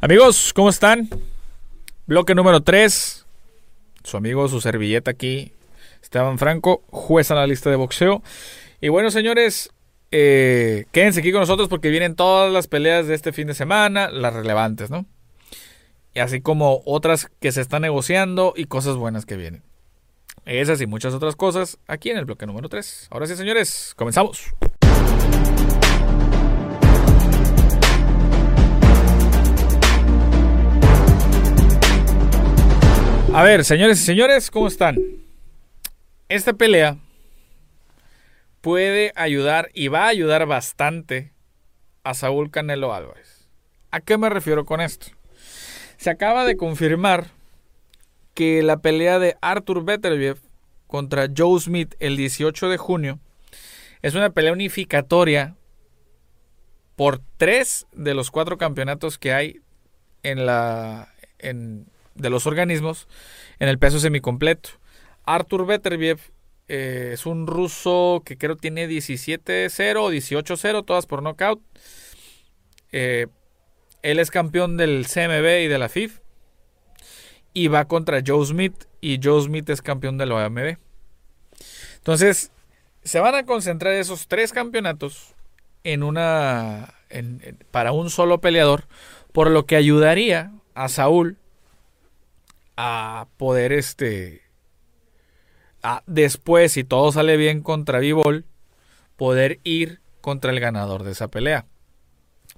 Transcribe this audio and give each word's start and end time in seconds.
Amigos, 0.00 0.52
¿cómo 0.52 0.68
están? 0.68 1.08
Bloque 2.06 2.34
número 2.34 2.60
3. 2.60 3.24
Su 4.02 4.16
amigo, 4.16 4.48
su 4.48 4.60
servilleta 4.60 5.12
aquí, 5.12 5.52
Esteban 6.02 6.38
Franco, 6.38 6.82
juez 6.90 7.30
en 7.30 7.36
la 7.36 7.46
lista 7.46 7.70
de 7.70 7.76
boxeo. 7.76 8.20
Y 8.80 8.88
bueno, 8.88 9.12
señores, 9.12 9.70
eh, 10.10 10.86
quédense 10.90 11.20
aquí 11.20 11.30
con 11.30 11.40
nosotros 11.42 11.68
porque 11.68 11.88
vienen 11.88 12.16
todas 12.16 12.52
las 12.52 12.66
peleas 12.66 13.06
de 13.06 13.14
este 13.14 13.32
fin 13.32 13.46
de 13.46 13.54
semana, 13.54 14.10
las 14.10 14.34
relevantes, 14.34 14.90
¿no? 14.90 15.06
Y 16.14 16.18
así 16.18 16.40
como 16.40 16.82
otras 16.84 17.30
que 17.40 17.52
se 17.52 17.60
están 17.60 17.82
negociando 17.82 18.54
y 18.56 18.64
cosas 18.64 18.96
buenas 18.96 19.24
que 19.24 19.36
vienen. 19.36 19.62
Esas 20.44 20.80
y 20.80 20.86
muchas 20.86 21.14
otras 21.14 21.36
cosas 21.36 21.78
aquí 21.86 22.10
en 22.10 22.18
el 22.18 22.24
bloque 22.24 22.44
número 22.44 22.68
3. 22.68 23.06
Ahora 23.12 23.26
sí, 23.28 23.36
señores, 23.36 23.94
comenzamos. 23.96 24.52
A 33.42 33.44
ver, 33.44 33.64
señores 33.64 34.00
y 34.00 34.04
señores, 34.04 34.52
¿cómo 34.52 34.68
están? 34.68 34.96
Esta 36.28 36.52
pelea 36.52 36.98
puede 38.60 39.12
ayudar 39.16 39.68
y 39.74 39.88
va 39.88 40.04
a 40.04 40.10
ayudar 40.10 40.46
bastante 40.46 41.32
a 42.04 42.14
Saúl 42.14 42.52
Canelo 42.52 42.94
Álvarez. 42.94 43.48
¿A 43.90 43.98
qué 43.98 44.16
me 44.16 44.28
refiero 44.28 44.64
con 44.64 44.80
esto? 44.80 45.08
Se 45.96 46.08
acaba 46.08 46.44
de 46.44 46.56
confirmar 46.56 47.32
que 48.32 48.62
la 48.62 48.76
pelea 48.76 49.18
de 49.18 49.36
Arthur 49.40 49.84
Beterbiev 49.84 50.38
contra 50.86 51.26
Joe 51.36 51.58
Smith 51.58 51.96
el 51.98 52.16
18 52.16 52.68
de 52.68 52.76
junio 52.76 53.18
es 54.02 54.14
una 54.14 54.30
pelea 54.30 54.52
unificatoria 54.52 55.56
por 56.94 57.20
tres 57.38 57.88
de 57.90 58.14
los 58.14 58.30
cuatro 58.30 58.56
campeonatos 58.56 59.18
que 59.18 59.32
hay 59.32 59.62
en 60.22 60.46
la 60.46 61.12
en, 61.40 61.90
de 62.14 62.30
los 62.30 62.46
organismos 62.46 63.08
en 63.58 63.68
el 63.68 63.78
peso 63.78 63.98
semicompleto. 63.98 64.70
Arthur 65.24 65.66
Beterbiev 65.66 66.18
eh, 66.68 67.10
es 67.12 67.26
un 67.26 67.46
ruso 67.46 68.22
que 68.24 68.38
creo 68.38 68.56
tiene 68.56 68.88
17-0 68.88 69.96
o 69.96 70.10
18-0, 70.10 70.84
todas 70.84 71.06
por 71.06 71.22
knockout. 71.22 71.60
Eh, 72.92 73.26
él 74.02 74.18
es 74.18 74.30
campeón 74.30 74.76
del 74.76 75.06
CMB 75.06 75.64
y 75.64 75.68
de 75.68 75.78
la 75.78 75.88
FIF. 75.88 76.20
Y 77.54 77.68
va 77.68 77.86
contra 77.86 78.22
Joe 78.26 78.44
Smith. 78.46 78.86
Y 79.00 79.20
Joe 79.22 79.42
Smith 79.42 79.68
es 79.70 79.82
campeón 79.82 80.18
de 80.18 80.26
la 80.26 80.46
OMB. 80.46 80.76
Entonces, 81.96 82.50
se 83.04 83.20
van 83.20 83.34
a 83.34 83.44
concentrar 83.44 83.94
esos 83.94 84.26
tres 84.26 84.52
campeonatos 84.52 85.34
en 85.84 86.02
una. 86.02 86.94
para 87.70 87.92
un 87.92 88.10
solo 88.10 88.40
peleador. 88.40 88.84
Por 89.32 89.50
lo 89.50 89.66
que 89.66 89.76
ayudaría 89.76 90.52
a 90.74 90.88
Saúl 90.88 91.38
a 92.76 93.26
poder 93.36 93.72
este. 93.72 94.42
A, 95.82 96.02
después, 96.06 96.72
si 96.72 96.84
todo 96.84 97.12
sale 97.12 97.36
bien 97.36 97.62
contra 97.62 97.98
Vivol, 97.98 98.44
poder 99.16 99.60
ir 99.64 100.00
contra 100.20 100.52
el 100.52 100.60
ganador 100.60 101.02
de 101.02 101.12
esa 101.12 101.28
pelea. 101.28 101.66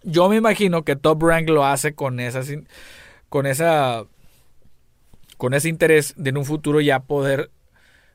Yo 0.03 0.29
me 0.29 0.37
imagino 0.37 0.85
que 0.85 0.97
Top 0.97 1.23
Rank 1.23 1.49
lo 1.49 1.65
hace 1.65 1.95
con 1.95 2.21
esa, 2.21 2.43
con 3.29 3.47
esa, 3.47 4.05
con 5.39 5.55
ese 5.55 5.69
interés 5.69 6.15
de 6.17 6.31
en 6.31 6.37
un 6.37 6.45
futuro 6.45 6.81
ya 6.81 7.01
poder 7.01 7.51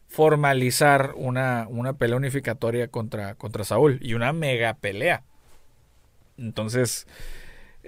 formalizar 0.08 1.14
una, 1.16 1.68
una 1.70 1.94
pelea 1.94 2.18
unificatoria 2.18 2.88
contra, 2.88 3.36
contra 3.36 3.64
Saúl 3.64 4.00
y 4.02 4.14
una 4.14 4.34
mega 4.34 4.76
pelea. 4.76 5.24
Entonces, 6.38 7.08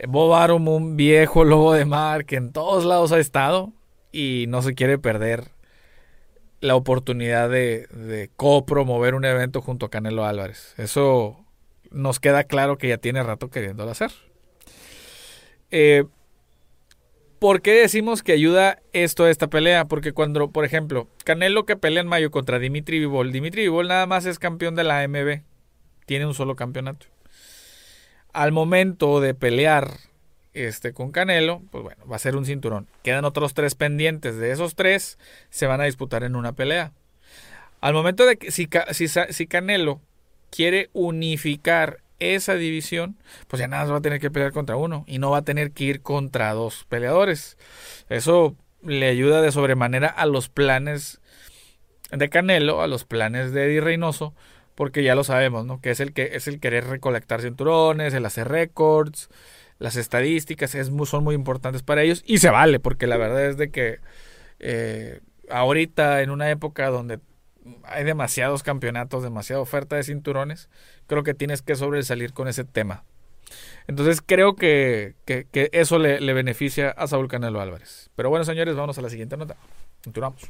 Bob 0.07 0.33
Arum, 0.33 0.67
un 0.67 0.97
viejo 0.97 1.43
lobo 1.43 1.73
de 1.73 1.85
mar 1.85 2.25
que 2.25 2.35
en 2.35 2.51
todos 2.51 2.85
lados 2.85 3.11
ha 3.11 3.19
estado 3.19 3.71
y 4.11 4.45
no 4.47 4.61
se 4.61 4.75
quiere 4.75 4.97
perder 4.97 5.51
la 6.59 6.75
oportunidad 6.75 7.49
de, 7.49 7.87
de 7.87 8.29
co-promover 8.35 9.15
un 9.15 9.25
evento 9.25 9.61
junto 9.61 9.87
a 9.87 9.89
Canelo 9.89 10.25
Álvarez. 10.25 10.75
Eso 10.77 11.43
nos 11.89 12.19
queda 12.19 12.43
claro 12.43 12.77
que 12.77 12.89
ya 12.89 12.97
tiene 12.97 13.23
rato 13.23 13.49
queriéndolo 13.49 13.91
hacer. 13.91 14.11
Eh, 15.71 16.05
¿Por 17.39 17.61
qué 17.61 17.73
decimos 17.73 18.21
que 18.21 18.33
ayuda 18.33 18.79
esto 18.93 19.23
a 19.23 19.31
esta 19.31 19.47
pelea? 19.47 19.85
Porque 19.85 20.11
cuando, 20.11 20.51
por 20.51 20.63
ejemplo, 20.63 21.07
Canelo 21.23 21.65
que 21.65 21.75
pelea 21.75 22.01
en 22.01 22.07
mayo 22.07 22.29
contra 22.29 22.59
Dimitri 22.59 22.99
Vivol, 22.99 23.31
Dimitri 23.31 23.63
Vivol 23.63 23.87
nada 23.87 24.05
más 24.05 24.25
es 24.25 24.37
campeón 24.37 24.75
de 24.75 24.83
la 24.83 25.01
AMB, 25.01 25.41
tiene 26.05 26.27
un 26.27 26.35
solo 26.35 26.55
campeonato. 26.55 27.07
Al 28.31 28.51
momento 28.51 29.19
de 29.21 29.33
pelear 29.33 29.97
este, 30.53 30.93
con 30.93 31.11
Canelo, 31.11 31.61
pues 31.71 31.83
bueno, 31.83 32.05
va 32.07 32.15
a 32.15 32.19
ser 32.19 32.35
un 32.35 32.45
cinturón. 32.45 32.87
Quedan 33.03 33.25
otros 33.25 33.53
tres 33.53 33.75
pendientes. 33.75 34.37
De 34.37 34.51
esos 34.51 34.75
tres 34.75 35.17
se 35.49 35.67
van 35.67 35.81
a 35.81 35.85
disputar 35.85 36.23
en 36.23 36.35
una 36.35 36.53
pelea. 36.53 36.91
Al 37.79 37.93
momento 37.93 38.25
de 38.25 38.37
que 38.37 38.51
si, 38.51 38.69
si, 38.91 39.07
si 39.07 39.47
Canelo 39.47 40.01
quiere 40.49 40.89
unificar 40.93 42.01
esa 42.19 42.53
división, 42.55 43.17
pues 43.47 43.59
ya 43.59 43.67
nada 43.67 43.83
más 43.83 43.93
va 43.93 43.97
a 43.97 44.01
tener 44.01 44.19
que 44.19 44.29
pelear 44.29 44.51
contra 44.51 44.75
uno 44.75 45.03
y 45.07 45.17
no 45.17 45.31
va 45.31 45.39
a 45.39 45.43
tener 45.43 45.71
que 45.71 45.85
ir 45.85 46.01
contra 46.01 46.53
dos 46.53 46.85
peleadores. 46.87 47.57
Eso 48.09 48.55
le 48.83 49.07
ayuda 49.07 49.41
de 49.41 49.51
sobremanera 49.51 50.07
a 50.07 50.25
los 50.25 50.49
planes 50.49 51.19
de 52.11 52.29
Canelo, 52.29 52.81
a 52.81 52.87
los 52.87 53.05
planes 53.05 53.53
de 53.53 53.65
Eddie 53.65 53.81
Reynoso, 53.81 54.33
porque 54.75 55.03
ya 55.03 55.15
lo 55.15 55.23
sabemos, 55.23 55.65
¿no? 55.65 55.81
Que 55.81 55.91
es 55.91 55.99
el 55.99 56.13
que 56.13 56.31
es 56.33 56.47
el 56.47 56.59
querer 56.59 56.85
recolectar 56.85 57.41
cinturones, 57.41 58.13
el 58.13 58.25
hacer 58.25 58.47
récords, 58.49 59.29
las 59.81 59.95
estadísticas 59.95 60.75
es 60.75 60.91
son 61.05 61.23
muy 61.23 61.33
importantes 61.33 61.81
para 61.81 62.03
ellos 62.03 62.23
y 62.27 62.37
se 62.37 62.51
vale, 62.51 62.79
porque 62.79 63.07
la 63.07 63.17
verdad 63.17 63.43
es 63.45 63.57
de 63.57 63.71
que 63.71 63.97
eh, 64.59 65.21
ahorita 65.49 66.21
en 66.21 66.29
una 66.29 66.51
época 66.51 66.91
donde 66.91 67.19
hay 67.83 68.03
demasiados 68.03 68.61
campeonatos, 68.61 69.23
demasiada 69.23 69.59
oferta 69.59 69.95
de 69.95 70.03
cinturones, 70.03 70.69
creo 71.07 71.23
que 71.23 71.33
tienes 71.33 71.63
que 71.63 71.75
sobresalir 71.75 72.31
con 72.31 72.47
ese 72.47 72.63
tema. 72.63 73.05
Entonces 73.87 74.21
creo 74.23 74.55
que, 74.55 75.15
que, 75.25 75.47
eso 75.73 75.97
le, 75.97 76.21
le, 76.21 76.33
beneficia 76.33 76.91
a 76.91 77.07
Saúl 77.07 77.27
Canelo 77.27 77.59
Álvarez. 77.59 78.11
Pero 78.15 78.29
bueno, 78.29 78.45
señores, 78.45 78.75
vamos 78.75 78.99
a 78.99 79.01
la 79.01 79.09
siguiente 79.09 79.35
nota. 79.35 79.57
Continuamos. 80.03 80.43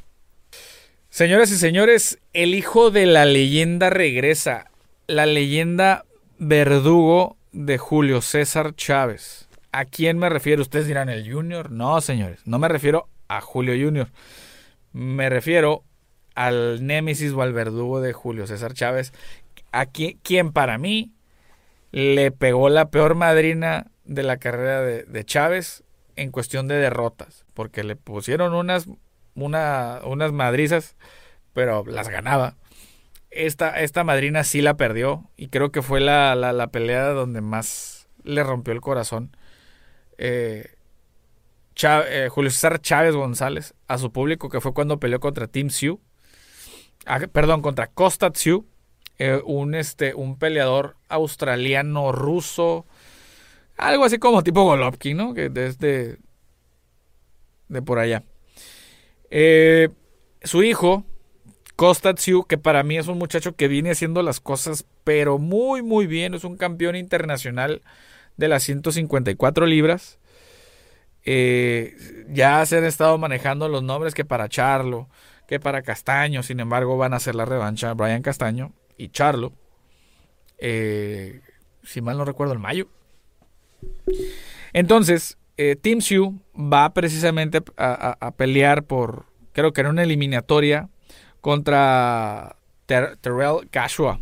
Señoras 1.08 1.50
y 1.50 1.56
señores, 1.56 2.18
el 2.34 2.54
hijo 2.54 2.90
de 2.90 3.06
la 3.06 3.24
leyenda 3.24 3.88
regresa. 3.88 4.70
La 5.06 5.24
leyenda 5.24 6.04
verdugo 6.38 7.38
de 7.52 7.78
Julio 7.78 8.20
César 8.20 8.74
Chávez. 8.74 9.48
¿A 9.70 9.84
quién 9.84 10.18
me 10.18 10.28
refiero? 10.28 10.62
Ustedes 10.62 10.86
dirán 10.86 11.08
el 11.08 11.30
Junior. 11.30 11.70
No, 11.70 12.00
señores, 12.00 12.40
no 12.46 12.58
me 12.58 12.68
refiero 12.68 13.08
a 13.28 13.40
Julio 13.40 13.74
Junior. 13.74 14.08
Me 14.92 15.30
refiero 15.30 15.84
al 16.34 16.86
némesis 16.86 17.32
o 17.32 17.42
al 17.42 17.52
verdugo 17.52 18.00
de 18.00 18.12
Julio 18.12 18.46
César 18.46 18.74
Chávez, 18.74 19.12
a 19.70 19.86
quien, 19.86 20.52
para 20.52 20.78
mí 20.78 21.12
le 21.90 22.30
pegó 22.30 22.68
la 22.68 22.90
peor 22.90 23.14
madrina 23.14 23.90
de 24.04 24.22
la 24.22 24.38
carrera 24.38 24.80
de, 24.82 25.24
Chávez 25.24 25.84
en 26.16 26.30
cuestión 26.30 26.68
de 26.68 26.76
derrotas, 26.76 27.44
porque 27.54 27.84
le 27.84 27.96
pusieron 27.96 28.54
unas, 28.54 28.88
una, 29.34 30.00
unas 30.04 30.32
madrizas, 30.32 30.96
pero 31.52 31.84
las 31.86 32.08
ganaba. 32.08 32.56
Esta, 33.32 33.80
esta 33.80 34.04
madrina 34.04 34.44
sí 34.44 34.60
la 34.60 34.76
perdió 34.76 35.30
y 35.36 35.48
creo 35.48 35.72
que 35.72 35.80
fue 35.80 36.00
la, 36.00 36.34
la, 36.34 36.66
pelea 36.68 37.08
donde 37.08 37.40
más 37.40 38.06
le 38.24 38.42
rompió 38.44 38.74
el 38.74 38.82
corazón. 38.82 39.34
Eh, 40.18 40.74
eh, 41.82 42.28
Julio 42.30 42.50
César 42.50 42.80
Chávez 42.80 43.14
González 43.14 43.74
a 43.88 43.96
su 43.96 44.12
público, 44.12 44.50
que 44.50 44.60
fue 44.60 44.74
cuando 44.74 45.00
peleó 45.00 45.18
contra 45.18 45.46
Team 45.46 45.70
Sioux 45.70 45.98
Ah, 47.06 47.20
perdón, 47.32 47.62
contra 47.62 47.88
Costa 47.88 48.30
Tzu, 48.30 48.66
eh, 49.18 49.40
un, 49.44 49.74
este, 49.74 50.14
un 50.14 50.38
peleador 50.38 50.96
australiano 51.08 52.12
ruso, 52.12 52.86
algo 53.76 54.04
así 54.04 54.18
como 54.18 54.44
tipo 54.44 54.62
Golovkin, 54.62 55.16
¿no? 55.16 55.34
Que 55.34 55.48
desde 55.48 56.18
de 57.68 57.82
por 57.82 57.98
allá. 57.98 58.22
Su 60.44 60.62
hijo, 60.62 61.04
Costa 61.82 62.14
Tzu, 62.14 62.44
que 62.44 62.58
para 62.58 62.84
mí 62.84 62.96
es 62.96 63.08
un 63.08 63.18
muchacho 63.18 63.56
que 63.56 63.66
viene 63.66 63.90
haciendo 63.90 64.22
las 64.22 64.38
cosas, 64.38 64.86
pero 65.02 65.38
muy, 65.38 65.82
muy 65.82 66.06
bien. 66.06 66.32
Es 66.32 66.44
un 66.44 66.56
campeón 66.56 66.94
internacional 66.94 67.82
de 68.36 68.46
las 68.46 68.62
154 68.62 69.66
libras. 69.66 70.20
Eh, 71.24 72.24
ya 72.28 72.64
se 72.66 72.78
han 72.78 72.84
estado 72.84 73.18
manejando 73.18 73.68
los 73.68 73.82
nombres 73.82 74.14
que 74.14 74.24
para 74.24 74.48
Charlo, 74.48 75.08
que 75.48 75.58
para 75.58 75.82
Castaño. 75.82 76.44
Sin 76.44 76.60
embargo, 76.60 76.96
van 76.96 77.14
a 77.14 77.16
hacer 77.16 77.34
la 77.34 77.46
revancha 77.46 77.92
Brian 77.94 78.22
Castaño 78.22 78.72
y 78.96 79.08
Charlo. 79.08 79.52
Eh, 80.58 81.40
si 81.82 82.00
mal 82.00 82.16
no 82.16 82.24
recuerdo, 82.24 82.54
en 82.54 82.60
mayo. 82.60 82.86
Entonces, 84.72 85.36
eh, 85.56 85.74
Team 85.74 86.00
Sue 86.00 86.30
va 86.54 86.94
precisamente 86.94 87.60
a, 87.76 88.34
pelear 88.36 88.84
por, 88.84 89.26
creo 89.52 89.72
que 89.72 89.80
era 89.80 89.90
una 89.90 90.04
eliminatoria 90.04 90.88
contra 91.42 92.56
Terrell 92.86 93.68
Cashua. 93.70 94.20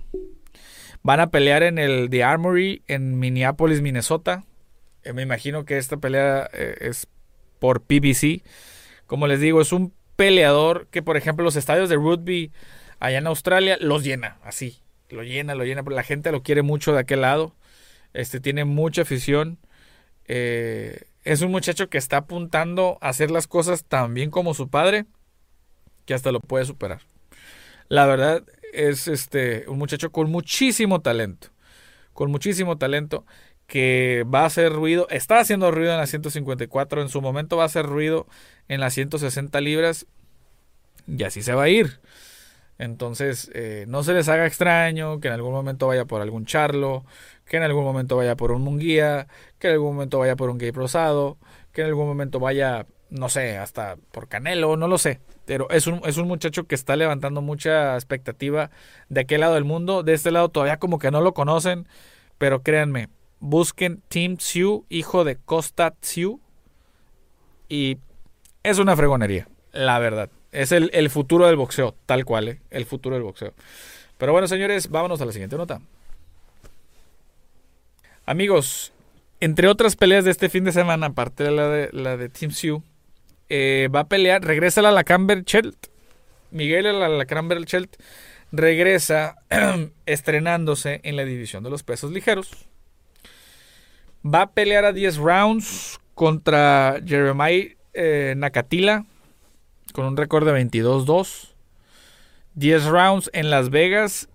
Van 1.03 1.21
a 1.21 1.31
pelear 1.31 1.63
en 1.63 1.79
el 1.79 2.11
The 2.11 2.25
Armory 2.25 2.83
en 2.89 3.19
Minneapolis, 3.19 3.81
Minnesota. 3.81 4.45
Eh, 5.05 5.13
me 5.13 5.23
imagino 5.23 5.65
que 5.65 5.79
esta 5.79 5.97
pelea 5.97 6.51
eh, 6.53 6.77
es 6.81 7.07
por 7.59 7.83
PBC. 7.83 8.43
Como 9.07 9.29
les 9.29 9.41
digo, 9.41 9.61
es 9.61 9.73
un 9.73 9.95
peleador 10.17 10.89
que, 10.89 11.03
por 11.03 11.17
ejemplo, 11.17 11.45
los 11.45 11.57
estadios 11.57 11.89
de 11.89 11.97
rugby 11.97 12.51
allá 12.99 13.19
en 13.19 13.27
Australia 13.27 13.79
los 13.81 14.03
llena, 14.05 14.39
así. 14.43 14.81
Lo 15.09 15.23
llena, 15.23 15.55
lo 15.55 15.65
llena. 15.65 15.83
La 15.89 16.03
gente 16.03 16.33
lo 16.33 16.43
quiere 16.43 16.63
mucho 16.63 16.93
de 16.93 17.01
aquel 17.01 17.23
lado. 17.23 17.55
Este 18.13 18.41
tiene 18.41 18.65
mucha 18.65 19.03
afición. 19.03 19.59
Eh, 20.27 21.03
es 21.25 21.43
un 21.43 21.51
muchacho 21.51 21.89
que 21.89 21.99
está 21.99 22.19
apuntando 22.19 22.99
a 23.01 23.09
hacer 23.09 23.31
las 23.31 23.47
cosas 23.47 23.85
tan 23.85 24.15
bien 24.15 24.31
como 24.31 24.55
su 24.55 24.69
padre, 24.69 25.07
que 26.07 26.15
hasta 26.15 26.33
lo 26.33 26.41
puede 26.41 26.65
superar. 26.65 27.01
La 27.91 28.07
verdad 28.07 28.45
es 28.73 29.09
este 29.09 29.65
un 29.69 29.77
muchacho 29.79 30.13
con 30.13 30.31
muchísimo 30.31 31.01
talento, 31.01 31.49
con 32.13 32.31
muchísimo 32.31 32.79
talento 32.79 33.27
que 33.67 34.25
va 34.33 34.43
a 34.43 34.47
hacer 34.47 34.73
ruido, 34.73 35.09
está 35.11 35.41
haciendo 35.41 35.73
ruido 35.73 35.91
en 35.91 35.99
la 35.99 36.07
154, 36.07 37.03
en 37.03 37.09
su 37.09 37.21
momento 37.21 37.57
va 37.57 37.65
a 37.65 37.67
hacer 37.67 37.87
ruido 37.87 38.29
en 38.69 38.79
las 38.79 38.95
160 38.95 39.61
libras 39.61 40.07
y 41.09 41.25
así 41.25 41.43
se 41.43 41.53
va 41.53 41.65
a 41.65 41.69
ir. 41.69 41.99
Entonces, 42.79 43.51
eh, 43.55 43.87
no 43.89 44.05
se 44.05 44.13
les 44.15 44.29
haga 44.29 44.47
extraño 44.47 45.19
que 45.19 45.27
en 45.27 45.35
algún 45.35 45.53
momento 45.53 45.89
vaya 45.89 46.05
por 46.05 46.23
algún 46.23 46.47
charlo, 46.47 47.05
que 47.45 47.57
en 47.57 47.65
algún 47.65 47.83
momento 47.83 48.17
vaya 48.17 48.37
por 48.37 48.53
un 48.53 48.63
munguía, 48.63 49.27
que 49.59 49.67
en 49.67 49.75
algún 49.75 49.95
momento 49.95 50.21
vaya 50.21 50.37
por 50.37 50.49
un 50.49 50.59
gay 50.59 50.71
rosado, 50.71 51.39
que 51.73 51.81
en 51.81 51.89
algún 51.89 52.07
momento 52.07 52.39
vaya, 52.39 52.87
no 53.11 53.29
sé, 53.29 53.59
hasta 53.59 53.97
por 54.13 54.29
Canelo, 54.29 54.77
no 54.77 54.87
lo 54.87 54.97
sé. 54.97 55.19
Pero 55.51 55.69
es 55.71 55.89
un, 55.89 56.01
es 56.05 56.17
un 56.17 56.29
muchacho 56.29 56.69
que 56.69 56.77
está 56.77 56.95
levantando 56.95 57.43
mucha 57.43 57.97
expectativa 57.97 58.71
de 59.09 59.23
aquel 59.23 59.41
lado 59.41 59.55
del 59.55 59.65
mundo. 59.65 60.05
De 60.05 60.13
este 60.13 60.31
lado 60.31 60.49
todavía 60.49 60.77
como 60.77 61.01
que 61.01 61.11
no 61.11 61.23
lo 61.23 61.35
conocen, 61.35 61.89
pero 62.39 62.63
créanme, 62.63 63.09
busquen 63.41 64.01
Team 64.07 64.37
Sioux, 64.39 64.85
hijo 64.89 65.25
de 65.25 65.35
Costa 65.35 65.95
Sioux, 66.03 66.41
y 67.69 67.99
es 68.63 68.79
una 68.79 68.95
fregonería, 68.95 69.49
la 69.73 69.99
verdad. 69.99 70.31
Es 70.53 70.71
el, 70.71 71.11
futuro 71.11 71.49
del 71.49 71.57
boxeo, 71.57 71.97
tal 72.07 72.25
cual, 72.25 72.47
¿eh? 72.47 72.61
el 72.71 72.87
futuro 72.87 73.17
del 73.17 73.25
boxeo. 73.25 73.53
Pero 74.19 74.31
bueno, 74.31 74.47
señores, 74.47 74.89
vámonos 74.89 75.21
a 75.21 75.25
la 75.25 75.33
siguiente 75.33 75.57
nota. 75.57 75.81
Amigos, 78.25 78.93
entre 79.41 79.67
otras 79.67 79.97
peleas 79.97 80.25
de 80.25 80.31
este 80.31 80.49
fin 80.49 80.63
de 80.63 80.71
semana, 80.71 81.07
aparte 81.07 81.43
de 81.43 81.51
la 81.51 81.69
de, 81.69 81.89
la 81.91 82.17
de 82.17 82.31
Sioux, 82.53 82.85
eh, 83.51 83.89
va 83.95 84.01
a 84.01 84.09
pelear, 84.09 84.43
regresa 84.43 84.81
la 84.81 84.93
Lacamber 84.93 85.45
Chelt. 85.45 85.89
Miguel 86.51 86.85
la 86.99 87.27
Chelt 87.65 87.97
regresa 88.53 89.37
estrenándose 90.07 91.01
en 91.05 91.17
la 91.17 91.25
división 91.25 91.63
de 91.63 91.71
los 91.71 91.83
pesos 91.83 92.13
ligeros. 92.13 92.51
Va 94.25 94.43
a 94.43 94.51
pelear 94.53 94.85
a 94.85 94.93
10 94.93 95.17
rounds 95.17 96.01
contra 96.15 97.01
Jeremiah 97.05 97.75
eh, 97.95 98.35
Nakatila 98.37 99.05
con 99.93 100.05
un 100.05 100.17
récord 100.17 100.47
de 100.47 100.53
22-2. 100.53 101.49
10 102.55 102.85
rounds 102.87 103.31
en 103.33 103.51
Las 103.51 103.71
Vegas, 103.71 104.29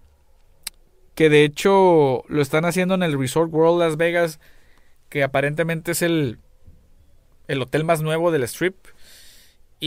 que 1.16 1.30
de 1.30 1.44
hecho 1.44 2.24
lo 2.28 2.42
están 2.42 2.66
haciendo 2.66 2.96
en 2.96 3.04
el 3.04 3.20
Resort 3.20 3.54
World 3.54 3.80
Las 3.80 3.98
Vegas, 3.98 4.40
que 5.10 5.24
aparentemente 5.24 5.92
es 5.92 6.02
el, 6.02 6.40
el 7.48 7.62
hotel 7.62 7.84
más 7.84 8.02
nuevo 8.02 8.32
del 8.32 8.44
strip. 8.44 8.76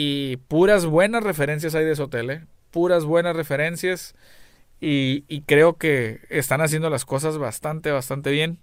Y 0.00 0.36
puras 0.36 0.86
buenas 0.86 1.24
referencias 1.24 1.74
hay 1.74 1.84
de 1.84 1.90
ese 1.90 2.02
hotel, 2.04 2.30
¿eh? 2.30 2.44
puras 2.70 3.04
buenas 3.04 3.34
referencias. 3.34 4.14
Y, 4.80 5.22
creo 5.46 5.76
que 5.76 6.20
están 6.30 6.60
haciendo 6.60 6.88
las 6.88 7.04
cosas 7.04 7.36
bastante, 7.36 7.90
bastante 7.90 8.30
bien. 8.30 8.60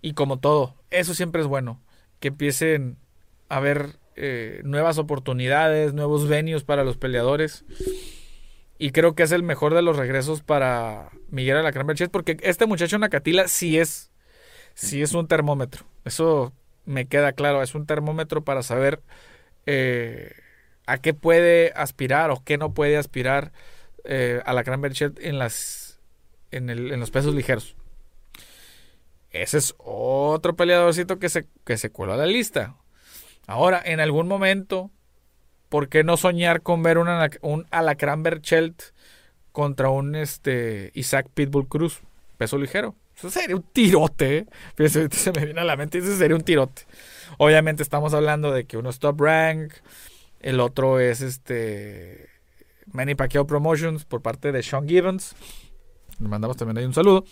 Y 0.00 0.14
como 0.14 0.38
todo, 0.38 0.74
eso 0.88 1.12
siempre 1.12 1.42
es 1.42 1.46
bueno. 1.46 1.82
Que 2.18 2.28
empiecen 2.28 2.96
a 3.50 3.60
ver 3.60 3.98
eh, 4.16 4.62
nuevas 4.64 4.96
oportunidades, 4.96 5.92
nuevos 5.92 6.28
venues 6.28 6.64
para 6.64 6.82
los 6.82 6.96
Y 8.78 8.90
creo 8.92 9.14
que 9.14 9.24
es 9.24 9.32
el 9.32 9.42
mejor 9.42 9.74
de 9.74 9.82
los 9.82 9.98
regresos 9.98 10.40
para 10.40 11.10
Miguel 11.28 11.58
Alacrán 11.58 11.86
Berchet, 11.86 12.10
porque 12.10 12.38
este 12.40 12.64
muchacho 12.64 12.98
Nacatila 12.98 13.48
sí 13.48 13.78
es, 13.78 14.12
sí 14.72 15.02
es 15.02 15.12
un 15.12 15.28
termómetro. 15.28 15.84
Eso 16.06 16.54
me 16.86 17.04
queda 17.04 17.32
claro, 17.32 17.62
es 17.62 17.74
un 17.74 17.84
termómetro 17.84 18.44
para 18.44 18.62
saber 18.62 19.02
eh, 19.66 20.32
a 20.86 20.98
qué 20.98 21.14
puede 21.14 21.72
aspirar 21.74 22.30
o 22.30 22.42
qué 22.44 22.58
no 22.58 22.74
puede 22.74 22.96
aspirar 22.96 23.52
eh, 24.04 24.42
Alacrán 24.44 24.80
Berchet 24.80 25.18
en, 25.20 25.38
las, 25.38 25.98
en, 26.50 26.70
el, 26.70 26.92
en 26.92 27.00
los 27.00 27.10
pesos 27.10 27.34
ligeros. 27.34 27.76
Ese 29.30 29.58
es 29.58 29.74
otro 29.78 30.54
peleadorcito 30.54 31.18
que 31.18 31.28
se, 31.28 31.46
que 31.64 31.76
se 31.76 31.90
a 31.96 32.16
la 32.16 32.26
lista. 32.26 32.76
Ahora, 33.46 33.82
en 33.84 33.98
algún 34.00 34.28
momento, 34.28 34.90
¿por 35.68 35.88
qué 35.88 36.04
no 36.04 36.16
soñar 36.16 36.62
con 36.62 36.82
ver 36.82 36.98
un 36.98 37.66
Alacrán 37.70 38.22
Berchelt 38.22 38.80
contra 39.50 39.90
un 39.90 40.14
este, 40.14 40.92
Isaac 40.94 41.28
Pitbull 41.34 41.68
Cruz, 41.68 42.00
peso 42.38 42.58
ligero? 42.58 42.94
Eso 43.16 43.30
sería 43.30 43.56
un 43.56 43.62
tirote. 43.62 44.46
¿eh? 44.78 44.88
se 44.88 45.32
me 45.32 45.44
viene 45.44 45.60
a 45.60 45.64
la 45.64 45.76
mente, 45.76 45.98
ese 45.98 46.16
sería 46.16 46.36
un 46.36 46.42
tirote. 46.42 46.82
Obviamente 47.38 47.82
estamos 47.82 48.14
hablando 48.14 48.52
de 48.52 48.64
que 48.64 48.76
uno 48.76 48.90
es 48.90 48.98
top 48.98 49.20
rank, 49.20 49.72
el 50.44 50.60
otro 50.60 51.00
es 51.00 51.22
este 51.22 52.28
Manny 52.92 53.14
Pacquiao 53.14 53.46
Promotions 53.46 54.04
por 54.04 54.20
parte 54.20 54.52
de 54.52 54.62
Sean 54.62 54.86
Gibbons. 54.86 55.34
Le 56.20 56.28
mandamos 56.28 56.58
también 56.58 56.76
ahí 56.76 56.84
un 56.84 56.92
saludo. 56.92 57.24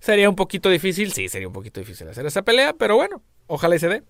Sería 0.00 0.30
un 0.30 0.36
poquito 0.36 0.70
difícil, 0.70 1.12
sí, 1.12 1.28
sería 1.28 1.48
un 1.48 1.52
poquito 1.52 1.78
difícil 1.78 2.08
hacer 2.08 2.24
esa 2.24 2.42
pelea, 2.42 2.72
pero 2.72 2.96
bueno, 2.96 3.22
ojalá 3.46 3.76
y 3.76 3.78
se 3.78 3.88
dé. 3.88 4.02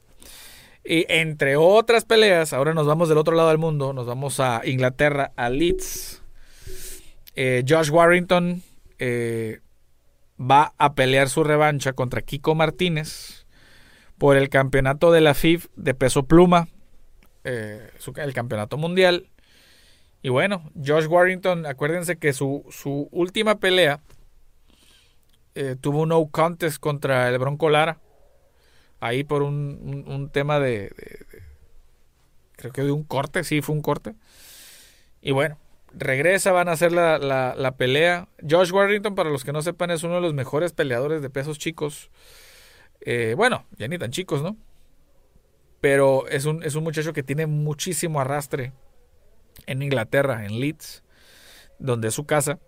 Y 0.85 1.07
entre 1.09 1.57
otras 1.57 2.05
peleas, 2.05 2.53
ahora 2.53 2.73
nos 2.73 2.87
vamos 2.87 3.09
del 3.09 3.19
otro 3.19 3.35
lado 3.35 3.49
del 3.49 3.59
mundo, 3.59 3.93
nos 3.93 4.07
vamos 4.07 4.39
a 4.39 4.63
Inglaterra, 4.65 5.33
a 5.35 5.51
Leeds. 5.51 6.23
Eh, 7.35 7.65
Josh 7.69 7.91
Warrington 7.91 8.63
eh, 9.01 9.59
va 10.41 10.73
a 10.79 10.95
pelear 10.95 11.29
su 11.29 11.43
revancha 11.43 11.95
contra 11.95 12.23
Kiko 12.23 12.55
Martínez 12.55 13.45
por 14.19 14.37
el 14.37 14.51
campeonato 14.51 15.11
de 15.11 15.21
la 15.21 15.35
FIF 15.35 15.67
de 15.75 15.95
peso 15.95 16.27
pluma, 16.27 16.69
eh, 17.47 17.91
el 18.17 18.35
campeonato 18.35 18.77
mundial. 18.77 19.29
Y 20.23 20.29
bueno, 20.29 20.71
Josh 20.85 21.07
Warrington, 21.07 21.67
acuérdense 21.67 22.19
que 22.19 22.33
su, 22.33 22.67
su 22.71 23.09
última 23.13 23.59
pelea 23.59 24.01
tuvo 25.81 26.03
un 26.03 26.11
no 26.11 26.27
contest 26.27 26.79
contra 26.79 27.31
el 27.31 27.39
Bronco 27.39 27.71
Lara 27.71 27.99
ahí 29.01 29.25
por 29.25 29.43
un, 29.43 30.31
tema 30.33 30.59
de, 30.61 30.93
creo 32.57 32.73
que 32.73 32.83
de 32.83 32.93
un 32.93 33.05
corte, 33.05 33.45
sí, 33.45 33.63
fue 33.63 33.75
un 33.75 33.83
corte. 33.83 34.15
Y 35.21 35.33
bueno, 35.33 35.59
regresa, 35.93 36.53
van 36.53 36.69
a 36.69 36.73
hacer 36.73 36.93
la, 36.93 37.19
la, 37.19 37.77
pelea. 37.77 38.29
Josh 38.49 38.73
Warrington, 38.73 39.15
para 39.15 39.31
los 39.31 39.45
que 39.45 39.53
no 39.53 39.63
sepan, 39.63 39.91
es 39.91 40.03
uno 40.03 40.17
de 40.17 40.21
los 40.21 40.35
mejores 40.35 40.73
peleadores 40.73 41.23
de 41.23 41.31
pesos 41.31 41.59
chicos. 41.59 42.11
Eh, 43.01 43.35
bueno, 43.37 43.67
ya 43.77 43.89
ni 43.89 43.99
tan 43.99 44.11
chicos, 44.11 44.43
¿no? 44.43 44.57
Pero 45.87 46.27
es 46.27 46.47
un, 46.47 46.65
es 46.65 46.75
un 46.75 46.83
muchacho 46.83 47.13
que 47.13 47.23
tiene 47.23 47.47
muchísimo 47.47 48.21
arrastre 48.21 48.73
en 49.67 49.85
Inglaterra, 49.85 50.45
en 50.45 50.59
Leeds, 50.59 51.05
donde 51.79 52.09
es 52.09 52.15
su 52.15 52.27
casa. 52.27 52.59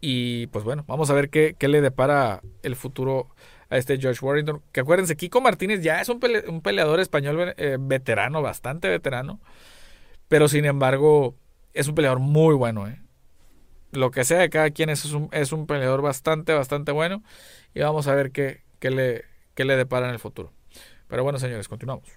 Y 0.00 0.48
pues 0.48 0.64
bueno, 0.64 0.84
vamos 0.88 1.10
a 1.10 1.14
ver 1.14 1.30
qué, 1.30 1.54
qué 1.56 1.68
le 1.68 1.80
depara 1.80 2.40
el 2.64 2.74
futuro 2.74 3.28
a 3.68 3.76
este 3.76 4.00
Josh 4.02 4.18
Warrington. 4.20 4.64
Que 4.72 4.80
acuérdense, 4.80 5.16
Kiko 5.16 5.40
Martínez 5.40 5.80
ya 5.80 6.00
es 6.00 6.08
un, 6.08 6.18
peleador 6.18 6.98
español 6.98 7.54
eh, 7.56 7.76
veterano, 7.78 8.42
bastante 8.42 8.88
veterano. 8.88 9.38
Pero 10.26 10.48
sin 10.48 10.64
embargo, 10.64 11.36
es 11.72 11.86
un 11.86 11.94
peleador 11.94 12.18
muy 12.18 12.56
bueno. 12.56 12.88
Eh. 12.88 13.00
Lo 13.92 14.10
que 14.10 14.24
sea 14.24 14.40
de 14.40 14.50
cada 14.50 14.70
quien 14.70 14.90
es 14.90 15.04
un, 15.04 15.28
es 15.30 15.52
un 15.52 15.68
peleador 15.68 16.02
bastante, 16.02 16.52
bastante 16.52 16.90
bueno. 16.90 17.22
Y 17.74 17.80
vamos 17.80 18.08
a 18.08 18.14
ver 18.16 18.32
qué, 18.32 18.64
qué, 18.80 18.90
le, 18.90 19.24
qué 19.54 19.64
le 19.64 19.76
depara 19.76 20.08
en 20.08 20.14
el 20.14 20.18
futuro. 20.18 20.52
Pero 21.10 21.24
bueno, 21.24 21.38
señores, 21.38 21.68
continuamos. 21.68 22.08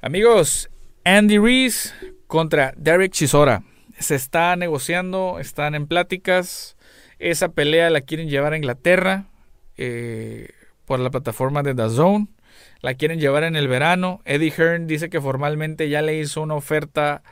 Amigos, 0.00 0.70
Andy 1.04 1.38
Reese 1.38 1.92
contra 2.26 2.74
Derek 2.76 3.12
Chisora. 3.12 3.62
Se 3.98 4.16
está 4.16 4.56
negociando, 4.56 5.38
están 5.38 5.76
en 5.76 5.86
pláticas. 5.86 6.76
Esa 7.20 7.50
pelea 7.50 7.90
la 7.90 8.00
quieren 8.00 8.28
llevar 8.28 8.54
a 8.54 8.56
Inglaterra. 8.56 9.26
Eh, 9.76 10.48
por 10.88 10.98
la 10.98 11.10
plataforma 11.10 11.62
de 11.62 11.74
The 11.74 11.90
Zone. 11.90 12.28
La 12.80 12.94
quieren 12.94 13.20
llevar 13.20 13.44
en 13.44 13.54
el 13.54 13.68
verano. 13.68 14.22
Eddie 14.24 14.50
Hearn 14.50 14.86
dice 14.86 15.10
que 15.10 15.20
formalmente 15.20 15.88
ya 15.90 16.00
le 16.00 16.18
hizo 16.18 16.40
una 16.40 16.54
oferta 16.54 17.22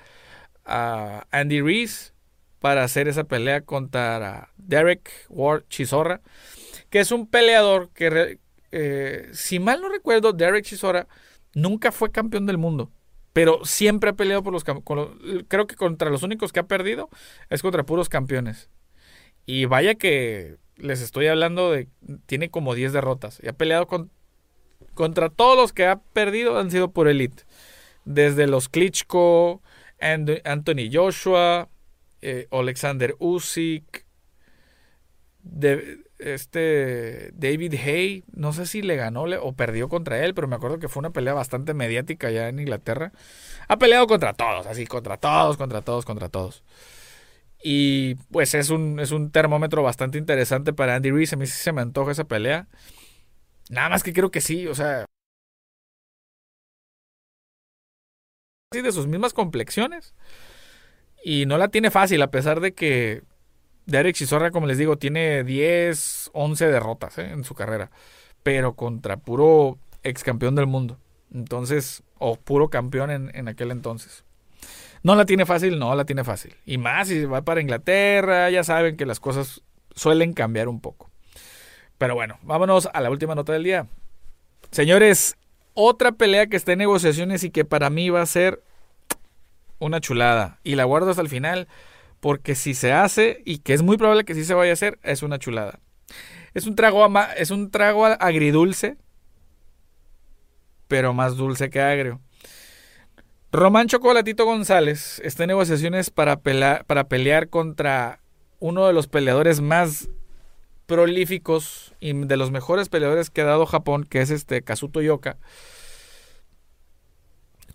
a 0.64 1.26
Andy 1.30 1.62
Reese 1.62 2.12
para 2.60 2.84
hacer 2.84 3.08
esa 3.08 3.24
pelea 3.24 3.62
contra 3.62 4.50
Derek 4.58 5.10
Ward 5.30 5.64
Chisora, 5.68 6.20
que 6.90 7.00
es 7.00 7.10
un 7.12 7.26
peleador 7.26 7.90
que, 7.94 8.38
eh, 8.78 9.30
si 9.32 9.58
mal 9.58 9.80
no 9.80 9.88
recuerdo, 9.88 10.34
Derek 10.34 10.66
Chisora 10.66 11.08
nunca 11.54 11.92
fue 11.92 12.12
campeón 12.12 12.44
del 12.44 12.58
mundo, 12.58 12.90
pero 13.32 13.64
siempre 13.64 14.10
ha 14.10 14.12
peleado 14.12 14.42
por 14.42 14.52
los, 14.52 14.64
creo 15.48 15.66
que 15.66 15.76
contra 15.76 16.10
los 16.10 16.22
únicos 16.22 16.52
que 16.52 16.60
ha 16.60 16.66
perdido 16.66 17.08
es 17.48 17.62
contra 17.62 17.86
puros 17.86 18.10
campeones. 18.10 18.68
Y 19.46 19.64
vaya 19.64 19.94
que 19.94 20.58
les 20.76 21.00
estoy 21.00 21.28
hablando 21.28 21.70
de 21.72 21.88
tiene 22.26 22.50
como 22.50 22.74
10 22.74 22.92
derrotas 22.92 23.40
y 23.42 23.48
ha 23.48 23.54
peleado 23.54 23.86
con, 23.86 24.10
contra 24.92 25.30
todos 25.30 25.56
los 25.56 25.72
que 25.72 25.86
ha 25.86 25.96
perdido 25.96 26.58
han 26.58 26.70
sido 26.70 26.90
por 26.90 27.08
elite. 27.08 27.44
Desde 28.04 28.46
los 28.46 28.68
Klitschko, 28.68 29.62
Anthony 29.98 30.90
Joshua, 30.92 31.70
eh, 32.20 32.46
Alexander 32.50 33.16
Usyk, 33.20 34.05
de, 35.46 36.04
este 36.18 37.30
David 37.34 37.74
Hay, 37.74 38.24
no 38.32 38.52
sé 38.52 38.66
si 38.66 38.82
le 38.82 38.96
ganó 38.96 39.24
o 39.24 39.52
perdió 39.52 39.88
contra 39.88 40.24
él, 40.24 40.34
pero 40.34 40.48
me 40.48 40.56
acuerdo 40.56 40.78
que 40.78 40.88
fue 40.88 41.00
una 41.00 41.10
pelea 41.10 41.34
bastante 41.34 41.74
mediática 41.74 42.30
ya 42.30 42.48
en 42.48 42.58
Inglaterra. 42.58 43.12
Ha 43.68 43.76
peleado 43.78 44.06
contra 44.06 44.32
todos, 44.34 44.66
así, 44.66 44.86
contra 44.86 45.16
todos, 45.16 45.56
contra 45.56 45.82
todos, 45.82 46.04
contra 46.04 46.28
todos. 46.28 46.64
Y 47.62 48.16
pues 48.30 48.54
es 48.54 48.70
un, 48.70 49.00
es 49.00 49.10
un 49.10 49.30
termómetro 49.30 49.82
bastante 49.82 50.18
interesante 50.18 50.72
para 50.72 50.94
Andy 50.96 51.10
Reese. 51.10 51.34
A 51.34 51.38
mí 51.38 51.46
sí 51.46 51.62
se 51.62 51.72
me 51.72 51.82
antoja 51.82 52.12
esa 52.12 52.24
pelea. 52.24 52.68
Nada 53.70 53.88
más 53.88 54.02
que 54.02 54.12
creo 54.12 54.30
que 54.30 54.40
sí, 54.40 54.66
o 54.66 54.74
sea. 54.74 55.06
de 58.70 58.92
sus 58.92 59.06
mismas 59.06 59.32
complexiones. 59.32 60.14
Y 61.24 61.46
no 61.46 61.58
la 61.58 61.68
tiene 61.68 61.90
fácil, 61.90 62.22
a 62.22 62.30
pesar 62.30 62.60
de 62.60 62.72
que 62.72 63.22
Derek 63.86 64.16
Chisora, 64.16 64.50
como 64.50 64.66
les 64.66 64.78
digo, 64.78 64.98
tiene 64.98 65.44
10, 65.44 66.30
11 66.32 66.66
derrotas 66.66 67.18
¿eh? 67.18 67.30
en 67.30 67.44
su 67.44 67.54
carrera. 67.54 67.90
Pero 68.42 68.74
contra 68.74 69.16
puro 69.16 69.78
ex 70.02 70.22
campeón 70.22 70.54
del 70.54 70.66
mundo. 70.66 70.98
Entonces, 71.32 72.02
o 72.18 72.36
puro 72.36 72.68
campeón 72.68 73.10
en, 73.10 73.30
en 73.34 73.48
aquel 73.48 73.70
entonces. 73.70 74.24
No 75.02 75.14
la 75.14 75.24
tiene 75.24 75.46
fácil, 75.46 75.78
no 75.78 75.94
la 75.94 76.04
tiene 76.04 76.24
fácil. 76.24 76.54
Y 76.64 76.78
más 76.78 77.08
si 77.08 77.24
va 77.24 77.42
para 77.42 77.60
Inglaterra, 77.60 78.50
ya 78.50 78.64
saben 78.64 78.96
que 78.96 79.06
las 79.06 79.20
cosas 79.20 79.62
suelen 79.94 80.32
cambiar 80.32 80.68
un 80.68 80.80
poco. 80.80 81.10
Pero 81.98 82.14
bueno, 82.14 82.38
vámonos 82.42 82.88
a 82.92 83.00
la 83.00 83.10
última 83.10 83.34
nota 83.34 83.52
del 83.52 83.62
día. 83.62 83.86
Señores, 84.70 85.36
otra 85.74 86.12
pelea 86.12 86.46
que 86.46 86.56
está 86.56 86.72
en 86.72 86.78
negociaciones 86.78 87.44
y 87.44 87.50
que 87.50 87.64
para 87.64 87.90
mí 87.90 88.10
va 88.10 88.22
a 88.22 88.26
ser 88.26 88.62
una 89.78 90.00
chulada. 90.00 90.58
Y 90.64 90.74
la 90.74 90.84
guardo 90.84 91.10
hasta 91.10 91.22
el 91.22 91.28
final 91.28 91.68
porque 92.20 92.54
si 92.54 92.74
se 92.74 92.92
hace, 92.92 93.42
y 93.44 93.58
que 93.58 93.74
es 93.74 93.82
muy 93.82 93.96
probable 93.96 94.24
que 94.24 94.34
sí 94.34 94.44
se 94.44 94.54
vaya 94.54 94.70
a 94.70 94.74
hacer, 94.74 94.98
es 95.02 95.22
una 95.22 95.38
chulada. 95.38 95.80
Es 96.54 96.66
un 96.66 96.74
trago, 96.74 97.06
es 97.36 97.50
un 97.50 97.70
trago 97.70 98.06
agridulce, 98.06 98.96
pero 100.88 101.12
más 101.12 101.36
dulce 101.36 101.70
que 101.70 101.80
agrio. 101.80 102.20
Román 103.52 103.88
Chocolatito 103.88 104.44
González 104.44 105.20
está 105.24 105.44
en 105.44 105.48
negociaciones 105.48 106.10
para, 106.10 106.40
para 106.40 107.08
pelear 107.08 107.48
contra 107.48 108.20
uno 108.58 108.86
de 108.86 108.92
los 108.92 109.06
peleadores 109.06 109.60
más 109.60 110.08
prolíficos 110.86 111.94
y 112.00 112.12
de 112.12 112.36
los 112.36 112.50
mejores 112.50 112.88
peleadores 112.88 113.30
que 113.30 113.42
ha 113.42 113.44
dado 113.46 113.66
Japón, 113.66 114.04
que 114.04 114.20
es 114.20 114.30
este 114.30 114.62
Kazuto 114.62 115.00
Yoka. 115.00 115.38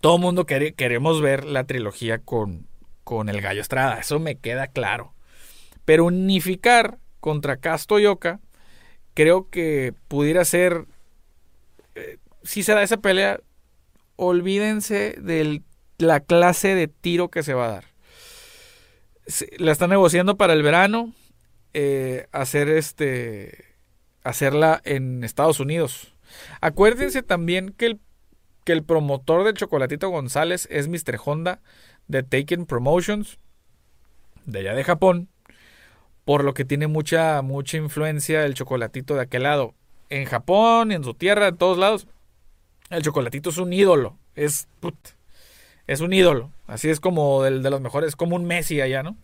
Todo 0.00 0.16
el 0.16 0.22
mundo 0.22 0.46
queremos 0.46 1.20
ver 1.20 1.44
la 1.44 1.64
trilogía 1.64 2.18
con, 2.18 2.66
con 3.04 3.28
el 3.28 3.40
Gallo 3.40 3.60
Estrada, 3.60 3.98
eso 3.98 4.18
me 4.18 4.36
queda 4.36 4.66
claro. 4.66 5.14
Pero 5.84 6.04
unificar 6.04 6.98
contra 7.20 7.56
Casto 7.56 7.98
Yoka, 7.98 8.40
creo 9.14 9.48
que 9.50 9.94
pudiera 10.08 10.44
ser. 10.44 10.86
Eh, 11.94 12.18
si 12.42 12.62
se 12.62 12.72
da 12.72 12.82
esa 12.82 12.98
pelea, 12.98 13.40
olvídense 14.16 15.16
de 15.20 15.62
la 15.98 16.20
clase 16.20 16.74
de 16.74 16.88
tiro 16.88 17.30
que 17.30 17.42
se 17.42 17.54
va 17.54 17.66
a 17.66 17.72
dar. 17.72 17.84
La 19.58 19.72
están 19.72 19.90
negociando 19.90 20.36
para 20.36 20.52
el 20.52 20.62
verano. 20.62 21.12
Eh, 21.74 22.26
hacer 22.32 22.68
este. 22.68 23.66
Hacerla 24.24 24.80
en 24.84 25.24
Estados 25.24 25.58
Unidos. 25.58 26.14
Acuérdense 26.60 27.22
también 27.22 27.70
que 27.70 27.86
el, 27.86 28.00
que 28.64 28.72
el 28.72 28.84
promotor 28.84 29.44
del 29.44 29.54
Chocolatito 29.54 30.08
González 30.10 30.68
es 30.70 30.88
Mr. 30.88 31.18
Honda 31.24 31.60
de 32.08 32.22
Taken 32.22 32.66
Promotions, 32.66 33.38
de 34.44 34.60
allá 34.60 34.74
de 34.74 34.84
Japón, 34.84 35.28
por 36.24 36.44
lo 36.44 36.54
que 36.54 36.64
tiene 36.64 36.86
mucha, 36.86 37.42
mucha 37.42 37.76
influencia 37.76 38.44
el 38.44 38.54
chocolatito 38.54 39.14
de 39.14 39.22
aquel 39.22 39.44
lado. 39.44 39.74
En 40.08 40.24
Japón, 40.26 40.92
en 40.92 41.04
su 41.04 41.14
tierra, 41.14 41.48
en 41.48 41.56
todos 41.56 41.78
lados, 41.78 42.06
el 42.90 43.02
chocolatito 43.02 43.50
es 43.50 43.58
un 43.58 43.72
ídolo. 43.72 44.16
Es, 44.34 44.68
es 45.86 46.00
un 46.00 46.12
ídolo. 46.12 46.50
Así 46.66 46.90
es 46.90 47.00
como 47.00 47.44
el 47.44 47.62
de 47.62 47.70
los 47.70 47.80
mejores, 47.80 48.14
como 48.14 48.36
un 48.36 48.44
Messi 48.44 48.80
allá, 48.80 49.02
¿no? 49.02 49.16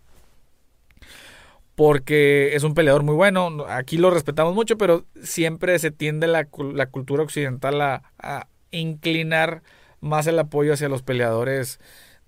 Porque 1.74 2.56
es 2.56 2.64
un 2.64 2.74
peleador 2.74 3.04
muy 3.04 3.14
bueno. 3.14 3.64
Aquí 3.68 3.98
lo 3.98 4.10
respetamos 4.10 4.54
mucho, 4.54 4.76
pero 4.76 5.04
siempre 5.22 5.78
se 5.78 5.92
tiende 5.92 6.26
la, 6.26 6.48
la 6.74 6.86
cultura 6.86 7.22
occidental 7.22 7.80
a 7.80 8.48
inclinar 8.70 9.62
más 10.00 10.26
el 10.26 10.38
apoyo 10.38 10.72
hacia 10.72 10.88
los 10.88 11.02
peleadores 11.02 11.78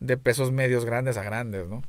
de 0.00 0.16
pesos 0.16 0.50
medios 0.50 0.85
grandes 0.85 1.16
a 1.16 1.23
grandes, 1.23 1.69
¿no? 1.69 1.83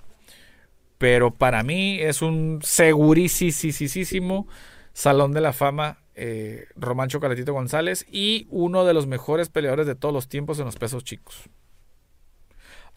Pero 0.98 1.32
para 1.34 1.64
mí 1.64 2.00
es 2.00 2.22
un 2.22 2.60
segurísimo 2.62 4.48
Salón 4.94 5.32
de 5.32 5.42
la 5.42 5.54
Fama 5.54 5.98
eh, 6.14 6.68
Román 6.76 7.10
González 7.48 8.06
y 8.12 8.46
uno 8.52 8.86
de 8.86 8.94
los 8.94 9.08
mejores 9.08 9.50
peleadores 9.50 9.88
de 9.88 9.96
todos 9.96 10.14
los 10.14 10.28
tiempos 10.28 10.60
en 10.60 10.66
los 10.66 10.76
pesos 10.76 11.04
chicos. 11.04 11.50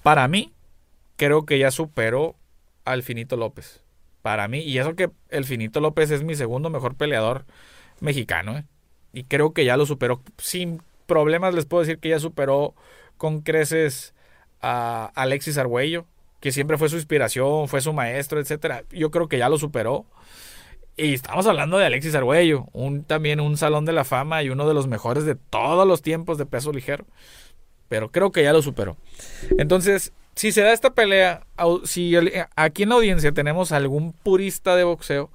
Para 0.02 0.28
mí, 0.28 0.52
creo 1.16 1.46
que 1.46 1.58
ya 1.58 1.70
superó 1.70 2.36
al 2.84 3.02
Finito 3.02 3.36
López. 3.36 3.82
Para 4.20 4.48
mí, 4.48 4.60
y 4.60 4.78
eso 4.78 4.94
que 4.96 5.10
el 5.30 5.44
Finito 5.44 5.80
López 5.80 6.10
es 6.10 6.22
mi 6.22 6.34
segundo 6.34 6.70
mejor 6.70 6.96
peleador 6.96 7.44
mexicano, 8.00 8.58
¿eh? 8.58 8.64
y 9.12 9.24
creo 9.24 9.52
que 9.52 9.64
ya 9.64 9.76
lo 9.76 9.86
superó. 9.86 10.22
Sin 10.38 10.82
problemas 11.06 11.54
les 11.54 11.66
puedo 11.66 11.82
decir 11.82 11.98
que 11.98 12.10
ya 12.10 12.18
superó 12.18 12.74
con 13.16 13.42
creces 13.42 14.13
a 14.64 15.12
Alexis 15.14 15.58
Argüello, 15.58 16.06
que 16.40 16.50
siempre 16.50 16.78
fue 16.78 16.88
su 16.88 16.96
inspiración, 16.96 17.68
fue 17.68 17.82
su 17.82 17.92
maestro, 17.92 18.40
etcétera. 18.40 18.84
Yo 18.90 19.10
creo 19.10 19.28
que 19.28 19.38
ya 19.38 19.50
lo 19.50 19.58
superó. 19.58 20.06
Y 20.96 21.12
estamos 21.12 21.46
hablando 21.46 21.76
de 21.76 21.84
Alexis 21.84 22.14
Argüello, 22.14 22.66
un, 22.72 23.04
también 23.04 23.40
un 23.40 23.58
salón 23.58 23.84
de 23.84 23.92
la 23.92 24.04
fama 24.04 24.42
y 24.42 24.48
uno 24.48 24.66
de 24.66 24.74
los 24.74 24.86
mejores 24.86 25.26
de 25.26 25.34
todos 25.34 25.86
los 25.86 26.00
tiempos 26.00 26.38
de 26.38 26.46
peso 26.46 26.72
ligero. 26.72 27.04
Pero 27.88 28.10
creo 28.10 28.32
que 28.32 28.42
ya 28.42 28.54
lo 28.54 28.62
superó. 28.62 28.96
Entonces, 29.58 30.12
si 30.34 30.50
se 30.50 30.62
da 30.62 30.72
esta 30.72 30.94
pelea, 30.94 31.46
si 31.84 32.14
aquí 32.56 32.84
en 32.84 32.88
la 32.88 32.94
audiencia 32.94 33.32
tenemos 33.32 33.70
algún 33.72 34.12
purista 34.12 34.76
de 34.76 34.84
boxeo, 34.84 35.30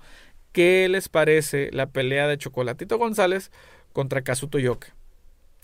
¿qué 0.53 0.87
les 0.89 1.07
parece 1.07 1.69
la 1.71 1.85
pelea 1.87 2.27
de 2.27 2.37
Chocolatito 2.37 2.97
González 2.97 3.51
contra 3.93 4.23
Kazuto 4.23 4.57
Yoka 4.57 4.95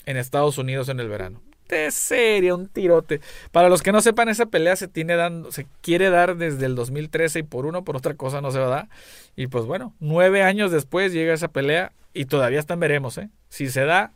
en 0.04 0.16
Estados 0.16 0.56
Unidos 0.58 0.88
en 0.88 1.00
el 1.00 1.08
verano? 1.08 1.42
De 1.68 1.90
serie, 1.90 2.52
un 2.52 2.68
tirote. 2.68 3.20
Para 3.52 3.68
los 3.68 3.82
que 3.82 3.92
no 3.92 4.00
sepan, 4.00 4.28
esa 4.28 4.46
pelea 4.46 4.76
se 4.76 4.88
tiene 4.88 5.16
dando, 5.16 5.52
se 5.52 5.66
quiere 5.80 6.10
dar 6.10 6.36
desde 6.36 6.66
el 6.66 6.74
2013 6.74 7.40
y 7.40 7.42
por 7.42 7.66
uno, 7.66 7.84
por 7.84 7.96
otra 7.96 8.14
cosa 8.14 8.40
no 8.40 8.50
se 8.50 8.58
va 8.58 8.66
a 8.66 8.70
dar. 8.70 8.88
Y 9.36 9.48
pues 9.48 9.64
bueno, 9.64 9.94
nueve 10.00 10.42
años 10.42 10.70
después 10.70 11.12
llega 11.12 11.34
esa 11.34 11.48
pelea 11.48 11.92
y 12.14 12.26
todavía 12.26 12.60
están 12.60 12.80
veremos, 12.80 13.18
¿eh? 13.18 13.28
Si 13.48 13.68
se 13.68 13.84
da, 13.84 14.12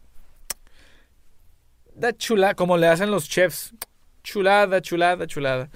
da 1.95 2.13
chula, 2.17 2.55
como 2.55 2.77
le 2.77 2.89
hacen 2.89 3.11
los 3.11 3.29
chefs. 3.29 3.75
Chulada, 4.23 4.81
chulada, 4.83 5.27
chulada. 5.27 5.71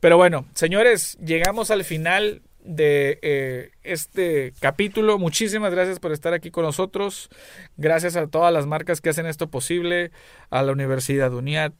Pero 0.00 0.16
bueno, 0.16 0.46
señores, 0.54 1.18
llegamos 1.24 1.70
al 1.70 1.84
final 1.84 2.42
de 2.64 3.18
eh, 3.22 3.70
este 3.82 4.52
capítulo. 4.60 5.18
Muchísimas 5.18 5.72
gracias 5.72 5.98
por 5.98 6.12
estar 6.12 6.32
aquí 6.32 6.50
con 6.50 6.64
nosotros. 6.64 7.30
Gracias 7.76 8.16
a 8.16 8.26
todas 8.26 8.52
las 8.52 8.66
marcas 8.66 9.00
que 9.00 9.10
hacen 9.10 9.26
esto 9.26 9.50
posible. 9.50 10.10
A 10.50 10.62
la 10.62 10.72
Universidad 10.72 11.32
UNIAT, 11.32 11.74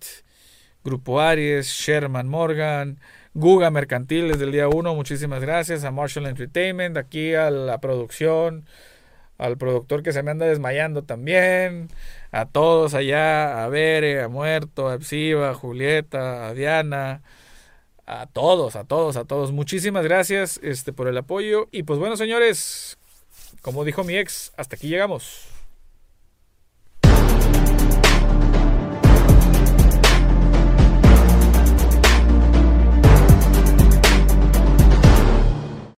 Grupo 0.85 1.21
Aries, 1.21 1.67
Sherman 1.67 2.29
Morgan, 2.29 2.99
Guga 3.35 3.71
Mercantil 3.71 4.29
desde 4.29 4.45
el 4.45 4.53
día 4.53 4.69
1. 4.69 4.95
Muchísimas 4.95 5.41
gracias. 5.41 5.85
A 5.85 5.91
Marshall 5.91 6.27
Entertainment, 6.27 6.97
aquí 6.97 7.35
a 7.35 7.51
la 7.51 7.79
producción. 7.81 8.67
Al 9.39 9.57
productor 9.57 10.03
que 10.03 10.13
se 10.13 10.23
me 10.23 10.31
anda 10.31 10.47
desmayando 10.47 11.05
también. 11.05 11.89
A 12.31 12.47
todos 12.47 12.95
allá. 12.95 13.65
A 13.65 13.69
Bere, 13.69 14.23
a 14.23 14.29
Muerto, 14.29 14.89
a 14.89 14.95
Epsiva, 14.95 15.51
a 15.51 15.55
Julieta, 15.55 16.49
a 16.49 16.55
Diana 16.55 17.23
a 18.11 18.27
todos, 18.27 18.75
a 18.75 18.85
todos, 18.85 19.17
a 19.17 19.25
todos. 19.25 19.53
Muchísimas 19.53 20.05
gracias 20.05 20.59
este, 20.63 20.93
por 20.93 21.07
el 21.07 21.17
apoyo. 21.17 21.69
Y 21.71 21.85
pues 21.85 21.99
bueno, 21.99 22.17
señores, 22.17 22.99
como 23.63 23.85
dijo 23.85 24.03
mi 24.03 24.17
ex, 24.17 24.53
hasta 24.57 24.75
aquí 24.75 24.89
llegamos. 24.89 25.50